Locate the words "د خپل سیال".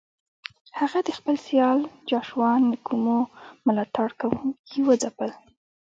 1.07-1.79